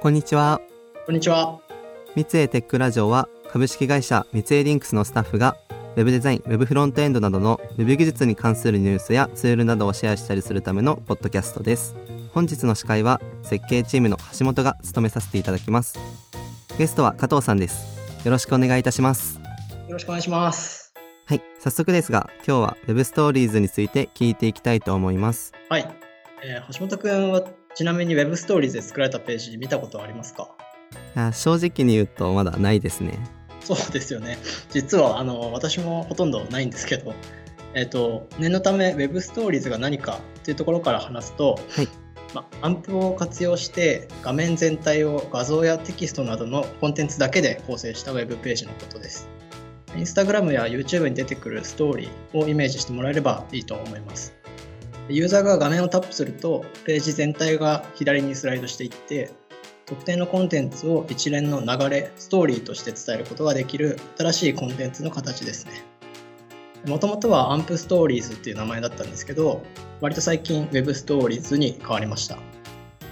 [0.00, 0.60] こんにちは。
[1.06, 1.58] こんにちは。
[2.14, 5.56] 三井テックラジオは株式会社三井リンクスのスタッフが
[5.96, 11.96] Web デザイン、Web フロントエンドなどの Web 技術に関するニュースやツールなどをシェアしたりするためのポッドキャストです。
[12.32, 15.98] 本日の司会は設計チームの橋本が務めさせていただきます。
[16.78, 17.98] ゲストは加藤さんです。
[18.24, 19.40] よろしくお願いいたします。
[19.88, 20.92] よろしくお願いします。
[21.26, 25.52] はい、早速ですが、今日は Web ストーリーズについて聞いていきたいと思います。
[25.68, 25.88] はい。
[26.44, 27.42] えー、橋本くんは
[27.78, 30.48] ちなみに Web ストーリーズで作られたページ見たことはありますか？
[31.14, 33.16] いや正直に言うとまだないですね。
[33.60, 34.36] そうですよね。
[34.70, 37.14] 実はあの私もほとんどないんですけど、
[37.74, 41.88] えっ、ー、と念のため Web ストーリーズが何かっていうところから話すと、はい、
[42.34, 49.28] まあ、アンプを活用して画面全体を画像やテキストなどのコンテンツだけで構成した Web ページのことです。
[49.96, 54.34] インスタグラムや YouTube に出てくるストーリーをイメージしてもらえればいいと思います。
[55.08, 59.30] ユーザーが画面をタップするとページ全体が左にスライドしていって
[59.88, 65.82] 特定のコンテンツを一連の流れ、ストーリーとして伝えることができる新しいコンテンツの形ですね。
[66.86, 69.62] もともとは AMP Stories っていう名前だったんですけど、
[70.02, 72.36] 割と最近 Web Stories に変わりました。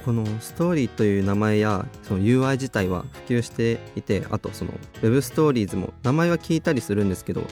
[0.04, 7.42] このストーリーという名前やその UI 自体は普及していてあとその Web ストーリーズも名前は聞いたりするんですけど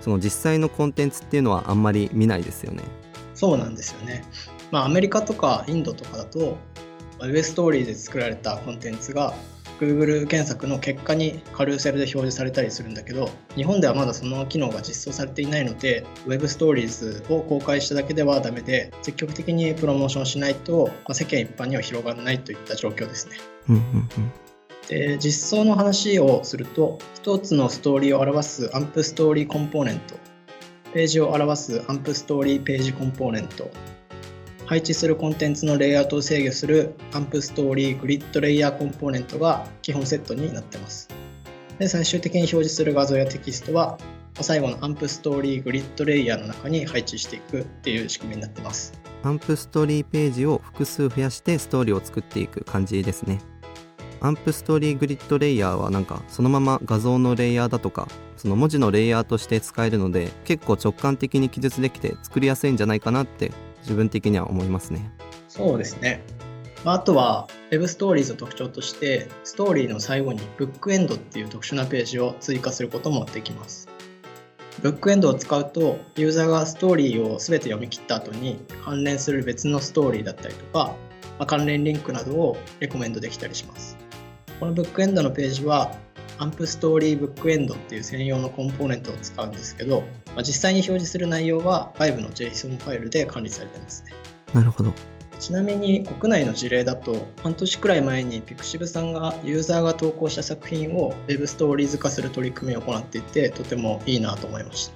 [0.00, 2.82] その実際のコンテンツっていうのはあんまり見ないですよね
[3.40, 4.22] そうなんですよね
[4.70, 6.58] まあアメリカとかインドとかだと
[7.22, 9.32] Web ストーリーで作られたコンテンツが
[9.80, 23.38] Google 検索の結果にカルーセルで表示されたりするんだけど日本ではまだその機能が実装されていないので Web ストーリーズを公開しただけではダメで積極的にプロモーションしないと、まあ、世間一般には広がらないといった状況ですね。
[24.88, 30.16] で実装の話をすると一つのストーリーを表す AMP ストーリーコンポーネント
[30.92, 33.70] ページを表す AMP ストーリーページコンポーネント
[34.66, 41.08] 配置するコンテンツのレイアウトを制御する AMP ストーリーグリッドレイヤーコンポーネントが基本セットになってます。
[41.78, 43.98] で最終的に表示する画像やテキストは
[44.40, 48.92] 最後の AMP ストーリーグリッドレイヤーの中に配置していくっていう仕組みになってます。
[49.22, 53.40] AMP ストーリーページを複数増やしてストーリーを作っていく感じですね。
[54.20, 65.10] AMP ストーリーグリッドレイヤーはなんかそのまま画像のレイヤーだとかその文字のレイヤーとして使えるので結構直感的に記述できて作りやすいんじゃないかなって自分的には思いますね。
[65.48, 66.22] そうですね。
[66.84, 73.88] まあ、あとは Web ストーリーズの特徴としてストーリーの最後にブックエンドっていう特殊なページを追加することもできます。
[74.82, 80.94] ブックエンドを使うとユーザーがストーリーを全て読み切った後に関連する別のストーリーだったりとか、
[81.38, 83.98] まあ、関連リンクなどをレコメンドできたりします。
[84.60, 85.90] このブックエンドのページは
[86.38, 90.02] AMP ストーリーブックエンドっていう専用のコンポーネントを使うんですけど、
[90.34, 94.12] まあ、実際に表示する内容は外部の JSON ファイルで管理されてますね。
[94.52, 94.92] なるほど。
[95.38, 104.88] ちなみに国内の事例だと半年くらい前にピクシブさんがユーザーが投稿した作品を Web ストーリーズ化する取り組みを行っていてとてもいいなと思いまし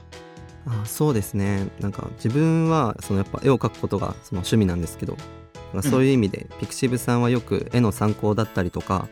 [0.67, 5.17] たあそうですねなんか自分はそのやっぱ絵を描くことがその趣味なんですけど
[5.83, 9.09] そういう意味で、ピクシブさんはよく絵の参考だったりとか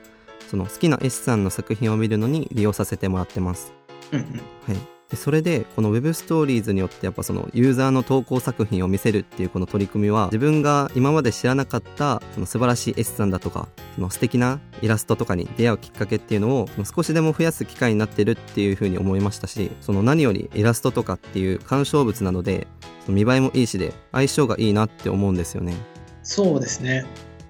[0.53, 3.73] その好きな絵師さんの作品を見るのに利用させてもらってます。
[4.13, 4.27] うんうん、
[4.75, 22.67] はいでそれでこの Web ストーリーズによってやっぱそのユーザーの投稿作品を見せるっていうこの取り組みは自分が今まで知らなかったその素晴らしい絵師さんだとかその素敵なイラストとかに出会うきっかけっていうのを少しでも増やす機会になってるっていうふうに思いましたしその何よりイラストとかっていう鑑賞物なので
[23.07, 25.75] 見栄えもいいしで相性がいいなって思うんですよね。
[26.23, 27.05] そうですね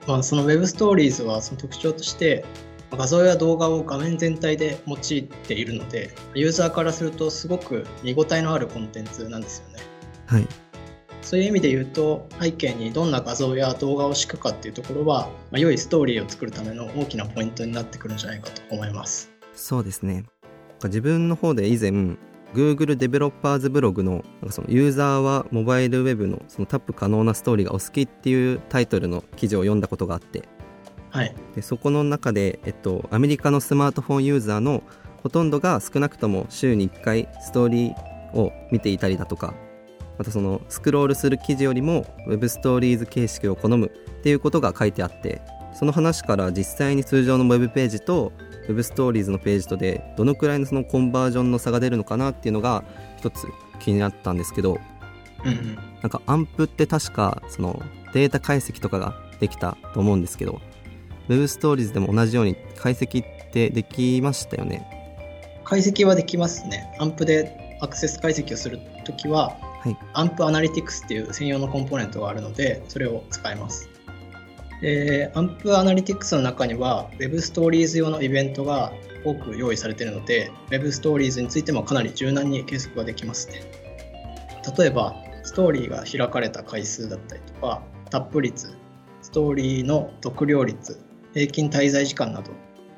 [0.06, 2.44] まあ、その Web ストーリーズはその特徴として
[2.96, 9.82] 画像や動画を画面全体で用いているのでユーザーからするとすごく見応えのあるコンテンツなんですよね。
[10.26, 10.46] はい、
[11.22, 19.30] そういう意味で言うと背景にどんな画像や動画を敷くかっていうところは、まあ、良いストーリーを作るための大きなポイントになってくるんじゃないかと思います。
[19.54, 20.24] そうですね
[20.84, 22.16] 自分の方で以前
[22.54, 30.42] Google デベロッパーズブログのなんかそのユーザーはモバイルウェブのそのタップ可能なストーリーがお好きっていうタイトルの記事を読んだことがあって
[31.12, 34.82] はい、でそこの中で、えっと、アメリカのスマートフォンユーザーの
[35.22, 39.54] ほとんどが少なくとも週に1回ストーリーを見ていたりだとか
[40.16, 45.42] またそのスクロールする記事よりも Web ストーリーズ形式を好むっていうことが書いてあって
[45.74, 48.32] その話から実際に通常の Web ページと
[48.68, 52.84] Web ストーリーズのページとでどのくらいのそのコンバージョンの差が出るのかなっていうのが
[53.18, 53.46] 一つ
[53.80, 54.78] 気になったんですけど、
[55.44, 57.82] うんうん、なんかアンプって確かその
[58.14, 60.60] データ解析とかができたと思うんですけど
[61.28, 64.86] Web ストーリーズでも同じように解析ってできましたよね？
[65.64, 66.94] 解析はできますね。
[66.98, 73.88] アンプでアクセス解析をするときは、はい、アンプアナリティクスっていう専用のコンポーネントがあるので、それを使います。
[74.80, 78.92] で、アンプアナリティクスの中には Web ストーリーズ用のイベントが
[79.24, 83.62] 多く用意されているので Web ストーリーズについてもかなり柔軟に計測ができますね。
[84.76, 85.14] 例えば
[85.44, 88.76] ストーリーが開かれた回数だったりとかタップ率
[89.20, 91.00] ストーリーの読量率
[91.34, 92.52] 平均滞在時間など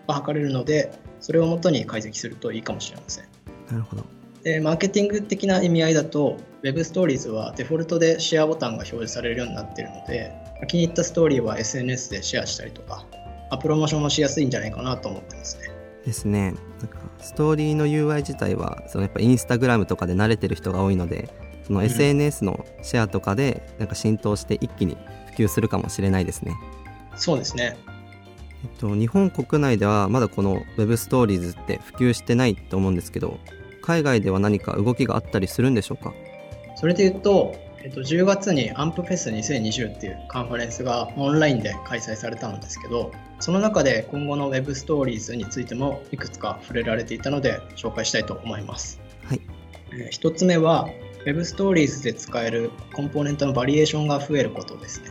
[0.07, 3.25] が測れるのでそれをもとに解析するといいかもしれません。
[3.71, 4.05] なるほど
[4.43, 10.33] でマーケティング的な意味合いだと Web ストーリーズはデフォルトでシェアボタンが表示されるようになっているので
[10.69, 13.07] 気に入ったストーリーは SNS でシェアしたりとか
[13.63, 15.71] プロモーションもしやすいんじゃないかなと思ってますね。
[16.05, 21.31] ですねなんかストーリーの UI 自体はそのやっぱインスタグラムとかで慣れてる人が多いので
[21.67, 24.99] その SNS のシェアとかでなんか浸透して一気に
[25.35, 26.55] 普及するかもしれないですね。
[27.17, 27.79] そうですね
[28.65, 33.39] えっと、日本国内ではまだこの Web ストーリーズって普及してないと思うんですけど
[33.83, 36.15] 海外では何か動きがあったりするんでしょうか？
[36.77, 48.99] それで言うと、えっと、10月に AMPFest2020 っていうカンファレンスがオンラインで開催されたんですけどその中で今後の Web ストーリーズについてもいくつか触れられていたので紹介したいと思います。
[49.25, 49.41] はい、
[49.93, 50.89] えー1つ目は
[51.27, 55.11] Web ストーリーズで使えるコンポーネントのバリエーションが増えることですね。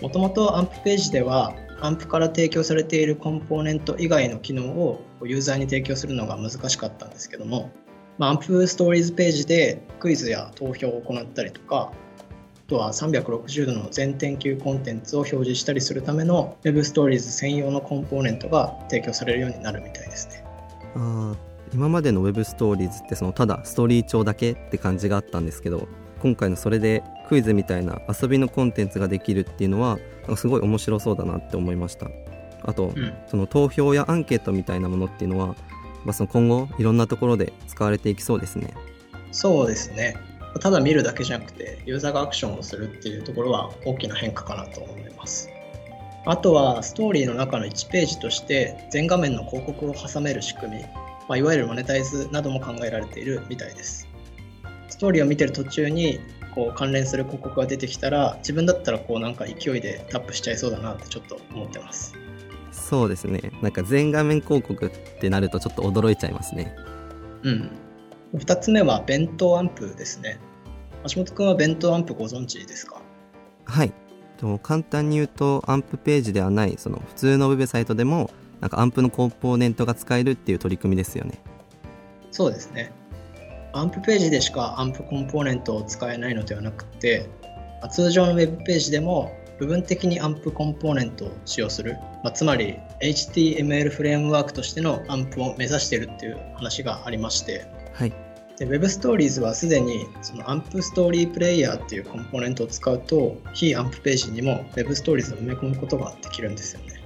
[0.00, 7.70] もともと AMP ページでは AMP から提供されているコンポーネント以外の機能をユーザーに提供するのが難しかったんですけども、
[8.18, 11.92] まあ、AMP ストーリーズページでクイズや投票を行ったりとか
[12.68, 20.44] あとは360度の全点級コンテンツを表示したりするための Web ストーリーズ専用のコンポーネントが提供されるようになるみたいですね。
[20.94, 21.34] あ
[21.72, 25.88] 今までの Web ストーリーズってそのただストーリー帳だけって感じがあったんですけど
[26.20, 29.98] 今回のそれでクイズみたいな遊びのコンテンツができるっていうのは
[30.36, 32.08] すごい面白そうだなって思いました
[32.62, 35.48] あと、うんその投票やアンケートみたいなものっていうのは、
[36.04, 38.74] まあ、その今後いろんなところで使われていきそうですね
[39.32, 40.16] そうですね。
[40.60, 45.50] ただ見るだけじゃなくて、ユーザーがアクションをするっていうところは大きな変化かなと思います。
[46.24, 54.07] あとは、ストーリーの中の1ページとして、全画面の広告を挟める仕組み、まあ、いわゆるマネタイズなども考えられているみたいです。
[54.88, 56.20] ストーリーを見てる途中に、
[56.54, 62.14] こう関連する広告が出てきたら、自分だったらこうなんか勢いでタップしちゃいそうだなってちょっと思ってます。
[62.70, 64.90] そうですねなんか全画面広告っ
[65.20, 66.74] てなるとちょっと驚いちゃいますね
[67.42, 67.70] うん。
[68.34, 70.38] 2つ目は弁当アンプですね。
[71.12, 73.02] 橋本くんは弁当アンプご存知ですか？
[73.64, 73.92] はい
[74.38, 78.30] と簡単に言うとアンプページではないその普通のウェブサイトでも
[78.60, 81.40] なんかアンプのコンポーネントが使えるっていう取り組みですよね
[82.30, 82.92] そうですね。
[83.72, 87.28] アンプページでしかアンプコンポーネントを使えないのではなくて、
[87.80, 98.12] まあ通常のウェブページでも部分的にアンプコンポーネントを使用する、まあつまり HTML フレームワークとしてのアンプを目指しているっていう話がありまして、はい。
[98.58, 107.00] で Web ストーリーズはすでにそのアンプストーリープレイヤーっていうコンポーネントを使うと非アンプページにも Web ストーリーズを埋め込むことができるんですよね。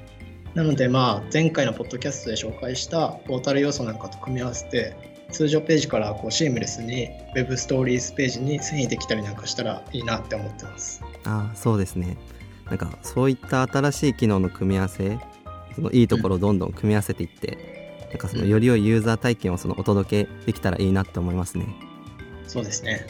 [0.54, 11.02] なのでまあ前回のポッドキャストで紹介したポータル要素なんかと組み合わせて通常ページからこうシームレスに Web ストーリーズページに遷移できたりなんかしたらいいなって思ってます。
[11.24, 12.16] ああそうですね
[12.66, 15.18] なんかそういった新しい機能の組み合わせ
[15.74, 21.66] そのいいところをどんどん組み合わせていって、なんかそのより良いユーザー体験をそのお届けできたらいいなって思いますね
[22.46, 23.06] そうですね。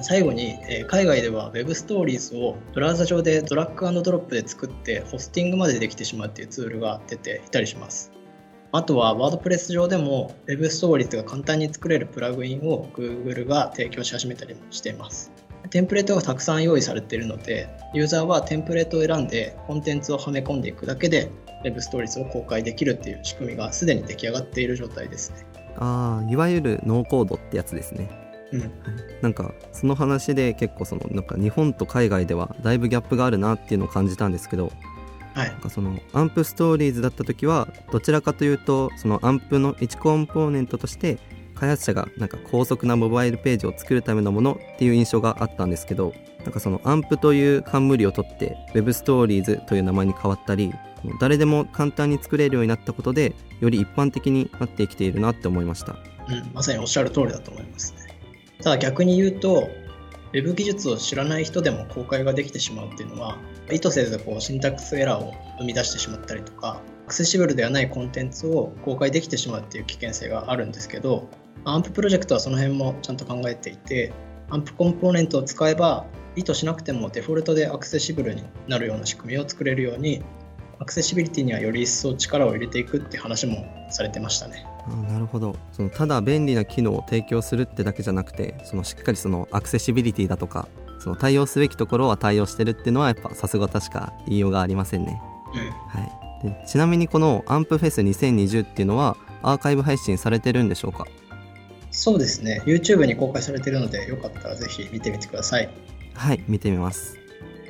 [0.00, 8.12] 最後に、えー海外では Web ストーリーズをブラウザ上でドラッグアンドドロップで作ってホスティングまでできてしまうっていうツールが出ていたりします。
[8.74, 15.30] あとはワードプレス上でも Web ストーリーズが簡単に作れるプラグインを Google が提供し始めたりもしています。
[15.70, 21.30] テンプレートがたくさん用意されているので、ユーザーはテンプレートを選んでコンテンツをはめ込んでいくだけで
[21.62, 25.46] Web ストーリーズを公開できるっていう仕組みがすでに出来上がっている状態ですね。
[25.76, 28.10] ああいわゆるノーコードってやつですね
[28.52, 28.72] うん、
[29.22, 34.72] なんかその話で結構そのなんか日本と海外ではだいぶギャップがあるなっていうのを感じたんですけど
[35.34, 35.60] はいなん。
[35.60, 41.18] かそのアンプストーリーズだった時はどちらかというとそのアンプの1コンポーネントとして
[41.54, 46.12] 開発者がなんか高速なモバイルページを作るためのものっていう印象があったんですけど
[46.44, 50.72] なんかそのアンプという冠を取って Web ストーリーズという名前に変わったり
[51.20, 55.96] 誰でも簡単に作れるようになったことでより一般的になってきているなって思いました
[56.28, 58.14] うん、まさにおっしゃる通りだと思いますね。
[58.62, 59.68] ただ逆に言うと、
[60.34, 63.38] Web 技術を知らない人でも公開ができてしまうっていうのは、
[63.70, 71.28] 意図せずこうシンタックスエラーを生み出してしまったりとか、アクセシブルではないコンテンツを公開できてしまうっていう危険性があるんですけど、
[71.64, 74.12] AMP プロジェクトはその辺もちゃんと考えていて、
[74.50, 80.20] AMP コンポーネントを使えば、意図しなくてもデフォルトでアクセシブルになるような仕組みを作れるように、
[80.80, 84.66] アクセシビリティにはより一層力を入れていくって話もされてましたね。
[85.08, 85.56] なるほど。
[85.72, 95.20] そのただ便利な機能を提供するってだけじゃなくてそのしっかりそのアクセシビリティだとかその対応すべきところは対応してるっていうのはやっぱさすが確か言いようがありませんね。
[95.54, 95.70] うん。
[95.70, 96.06] は
[96.42, 101.06] い、でちなみにこのアンプフェス2020っていうのはアーカイブ配信されてるんでしょうか？
[101.90, 102.62] そうですね。
[102.66, 105.68] YouTube に公開されてるのでよかったらぜひ見てみてください。
[106.14, 107.16] はい見てみます。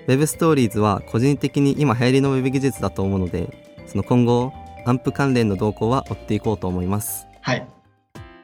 [0.06, 3.56] Web ストーリーズは個人的に今流行りの Web 技術だと思うので
[3.86, 4.52] その今後
[4.86, 7.26] アンプ関連の動向は追っていこうと思います。
[7.40, 7.66] はい。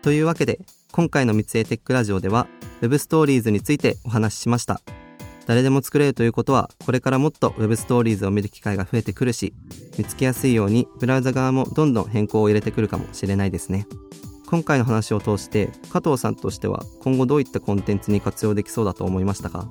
[0.03, 0.61] というわけで
[0.93, 2.47] 今回の三井テックラジオでは
[2.81, 4.81] Web ストーリーズについてお話ししました。
[5.47, 9.53] 誰でも作れるということはこれからもっと Web ストーリーズを見る機会が増えてくるし
[9.99, 13.87] 見つけやすいようにブラウザ側もどんどん変更を入れてくるかもしれないですね。
[14.47, 19.69] 今回の話を通して加藤さんとしては今後どういったコンテンツに活用できそうだと思いましたか？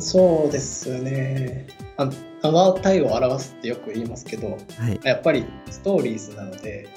[0.00, 2.10] そうですねあ
[2.42, 5.00] 生体を表すってよく言いますけどはい。
[5.02, 6.88] やっぱりストーリーズなので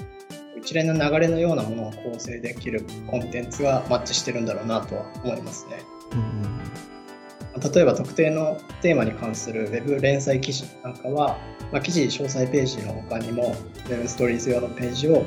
[0.57, 5.77] 一連の流れのようなものを構成できるコンテンツがマッチしてるんだろうなとは思いますね。
[6.13, 6.55] うん
[7.73, 11.37] 例えば特定のテーマに関する Web 連載記事なんかは、
[11.71, 13.55] まあ、記事詳細ページの他にも
[13.89, 15.23] Web ストーリーズ用のページを、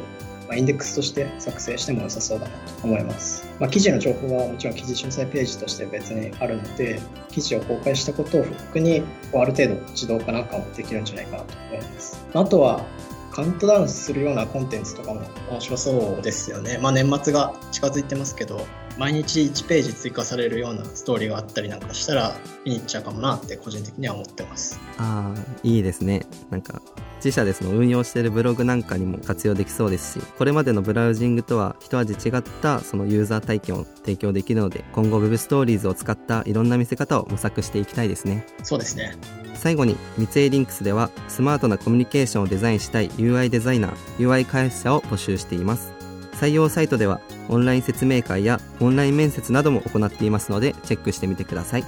[0.48, 3.46] まあ、インデックスとして作成しても良さそうだなと思います。
[3.60, 9.02] まあ、記事の情報はもちろん記事詳細ページとして別にあるので、記事を公開したことをフックに
[9.34, 12.26] ある程度自動化なんかもできるんじゃないかなと思います。
[12.32, 12.84] あとは
[13.30, 16.78] カウントダウンするようなコンテンツとかも面白そうですよね。
[16.78, 18.66] まあ、年末が近づいてますけど、
[18.98, 24.80] 毎日1ページ追加されるようなストーリーがあったりなんかしたら見に行っちゃうかもなって個人的には思ってます。
[24.98, 26.82] ああいいですねなんか
[27.16, 39.16] 自社でその運用しているブログなんかにも活用できそうですしこれまでのブラウジングとは一味違ったそのユーザー体験を提供できるので今後 Web ストーリーズを使ったいろんな見せ方を模索していきたいですねそうですね。
[39.54, 45.97] 最後に三井リンクスではスマートなコミュニケーションをデザインしたい UI デザイナー UI 開発者を募集しています
[46.38, 51.84] 採用サイトではオンライン説明会やオンライン面接なども行っていますのでチェックしてみてください。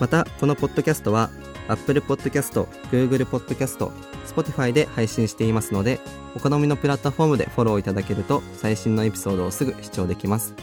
[0.00, 1.30] またこのポッドキャストは
[1.68, 3.90] Apple Podcast、Google Podcast、
[4.26, 6.00] Spotify で配信していますので
[6.34, 10.54] お好みのプラットフォームでフォローいただけると最新のエピソードをすぐ視聴できます。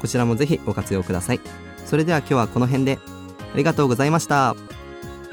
[0.00, 1.40] こちらもぜひご活用ください。
[1.84, 2.98] それでは今日はこの辺で
[3.52, 4.50] ありがとうございました。
[4.50, 4.54] あ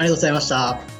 [0.00, 0.97] がとうございました。